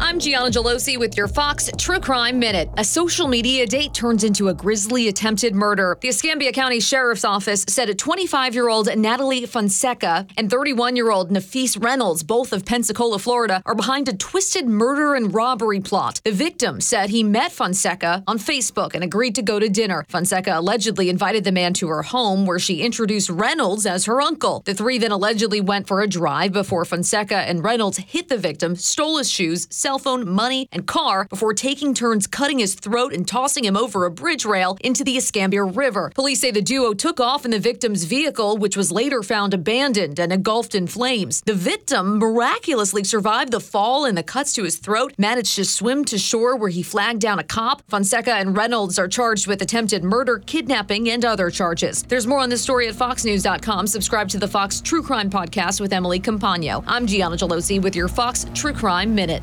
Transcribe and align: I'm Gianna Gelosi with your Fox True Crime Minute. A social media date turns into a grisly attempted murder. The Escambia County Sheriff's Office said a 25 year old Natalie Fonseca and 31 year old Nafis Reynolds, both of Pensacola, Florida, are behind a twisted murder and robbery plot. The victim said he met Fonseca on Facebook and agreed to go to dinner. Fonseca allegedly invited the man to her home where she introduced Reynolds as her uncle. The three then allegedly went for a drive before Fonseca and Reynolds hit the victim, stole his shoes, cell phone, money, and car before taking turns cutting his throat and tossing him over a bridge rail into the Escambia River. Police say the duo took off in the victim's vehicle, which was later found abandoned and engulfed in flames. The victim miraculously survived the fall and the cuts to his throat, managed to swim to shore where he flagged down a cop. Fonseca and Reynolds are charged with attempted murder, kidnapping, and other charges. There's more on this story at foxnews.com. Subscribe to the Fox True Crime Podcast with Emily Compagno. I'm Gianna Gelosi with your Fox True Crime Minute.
I'm 0.00 0.20
Gianna 0.20 0.48
Gelosi 0.48 0.96
with 0.96 1.16
your 1.16 1.26
Fox 1.26 1.68
True 1.76 1.98
Crime 1.98 2.38
Minute. 2.38 2.70
A 2.76 2.84
social 2.84 3.26
media 3.26 3.66
date 3.66 3.92
turns 3.92 4.22
into 4.22 4.48
a 4.48 4.54
grisly 4.54 5.08
attempted 5.08 5.56
murder. 5.56 5.98
The 6.00 6.08
Escambia 6.08 6.52
County 6.52 6.78
Sheriff's 6.78 7.24
Office 7.24 7.64
said 7.68 7.88
a 7.88 7.96
25 7.96 8.54
year 8.54 8.68
old 8.68 8.96
Natalie 8.96 9.44
Fonseca 9.44 10.24
and 10.36 10.48
31 10.48 10.94
year 10.94 11.10
old 11.10 11.30
Nafis 11.30 11.82
Reynolds, 11.82 12.22
both 12.22 12.52
of 12.52 12.64
Pensacola, 12.64 13.18
Florida, 13.18 13.60
are 13.66 13.74
behind 13.74 14.08
a 14.08 14.16
twisted 14.16 14.68
murder 14.68 15.16
and 15.16 15.34
robbery 15.34 15.80
plot. 15.80 16.20
The 16.22 16.30
victim 16.30 16.80
said 16.80 17.10
he 17.10 17.24
met 17.24 17.50
Fonseca 17.50 18.22
on 18.28 18.38
Facebook 18.38 18.94
and 18.94 19.02
agreed 19.02 19.34
to 19.34 19.42
go 19.42 19.58
to 19.58 19.68
dinner. 19.68 20.06
Fonseca 20.08 20.60
allegedly 20.60 21.10
invited 21.10 21.42
the 21.42 21.52
man 21.52 21.74
to 21.74 21.88
her 21.88 22.04
home 22.04 22.46
where 22.46 22.60
she 22.60 22.82
introduced 22.82 23.30
Reynolds 23.30 23.84
as 23.84 24.04
her 24.04 24.22
uncle. 24.22 24.62
The 24.64 24.74
three 24.74 24.98
then 24.98 25.10
allegedly 25.10 25.60
went 25.60 25.88
for 25.88 26.02
a 26.02 26.06
drive 26.06 26.52
before 26.52 26.84
Fonseca 26.84 27.38
and 27.38 27.64
Reynolds 27.64 27.98
hit 27.98 28.28
the 28.28 28.38
victim, 28.38 28.76
stole 28.76 29.18
his 29.18 29.28
shoes, 29.28 29.66
cell 29.88 29.98
phone, 29.98 30.28
money, 30.28 30.68
and 30.70 30.86
car 30.86 31.26
before 31.30 31.54
taking 31.54 31.94
turns 31.94 32.26
cutting 32.26 32.58
his 32.58 32.74
throat 32.74 33.10
and 33.14 33.26
tossing 33.26 33.64
him 33.64 33.74
over 33.74 34.04
a 34.04 34.10
bridge 34.10 34.44
rail 34.44 34.76
into 34.82 35.02
the 35.02 35.16
Escambia 35.16 35.64
River. 35.64 36.12
Police 36.14 36.42
say 36.42 36.50
the 36.50 36.60
duo 36.60 36.92
took 36.92 37.18
off 37.18 37.46
in 37.46 37.52
the 37.52 37.58
victim's 37.58 38.04
vehicle, 38.04 38.58
which 38.58 38.76
was 38.76 38.92
later 38.92 39.22
found 39.22 39.54
abandoned 39.54 40.20
and 40.20 40.30
engulfed 40.30 40.74
in 40.74 40.86
flames. 40.86 41.40
The 41.46 41.54
victim 41.54 42.18
miraculously 42.18 43.02
survived 43.02 43.50
the 43.50 43.60
fall 43.60 44.04
and 44.04 44.14
the 44.18 44.22
cuts 44.22 44.52
to 44.56 44.64
his 44.64 44.76
throat, 44.76 45.14
managed 45.16 45.56
to 45.56 45.64
swim 45.64 46.04
to 46.04 46.18
shore 46.18 46.54
where 46.56 46.68
he 46.68 46.82
flagged 46.82 47.22
down 47.22 47.38
a 47.38 47.44
cop. 47.44 47.82
Fonseca 47.88 48.34
and 48.34 48.54
Reynolds 48.54 48.98
are 48.98 49.08
charged 49.08 49.46
with 49.46 49.62
attempted 49.62 50.04
murder, 50.04 50.42
kidnapping, 50.44 51.08
and 51.08 51.24
other 51.24 51.48
charges. 51.48 52.02
There's 52.02 52.26
more 52.26 52.40
on 52.40 52.50
this 52.50 52.60
story 52.60 52.88
at 52.88 52.94
foxnews.com. 52.94 53.86
Subscribe 53.86 54.28
to 54.28 54.38
the 54.38 54.48
Fox 54.48 54.82
True 54.82 55.02
Crime 55.02 55.30
Podcast 55.30 55.80
with 55.80 55.94
Emily 55.94 56.20
Compagno. 56.20 56.84
I'm 56.86 57.06
Gianna 57.06 57.36
Gelosi 57.36 57.80
with 57.80 57.96
your 57.96 58.08
Fox 58.08 58.44
True 58.52 58.74
Crime 58.74 59.14
Minute. 59.14 59.42